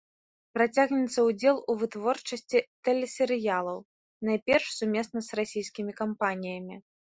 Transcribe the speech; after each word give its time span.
Працягнецца 0.57 1.19
ўдзел 1.29 1.57
у 1.73 1.75
вытворчасці 1.81 2.59
тэлесерыялаў, 2.89 3.77
найперш 4.33 4.65
сумесна 4.79 5.19
з 5.31 5.43
расійскімі 5.43 5.91
кампаніямі. 6.03 6.75